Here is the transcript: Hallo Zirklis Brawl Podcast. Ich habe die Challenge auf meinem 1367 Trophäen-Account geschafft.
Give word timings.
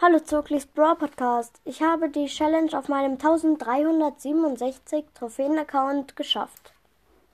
Hallo 0.00 0.20
Zirklis 0.20 0.64
Brawl 0.64 0.94
Podcast. 0.94 1.60
Ich 1.64 1.82
habe 1.82 2.08
die 2.08 2.26
Challenge 2.26 2.70
auf 2.78 2.86
meinem 2.86 3.14
1367 3.14 5.06
Trophäen-Account 5.12 6.14
geschafft. 6.14 6.72